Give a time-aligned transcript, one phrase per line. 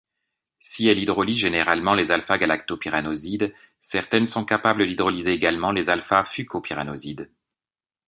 [0.57, 7.29] Si elle hydrolyse généralement les α-galactopyranosides, certaines sont capables d'hydrolyser également les α--fucopyranosides.